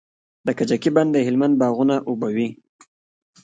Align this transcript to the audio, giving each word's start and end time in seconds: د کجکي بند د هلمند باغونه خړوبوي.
د 0.45 0.47
کجکي 0.57 0.89
بند 0.95 1.09
د 1.13 1.17
هلمند 1.27 1.55
باغونه 1.61 1.95
خړوبوي. 2.03 2.47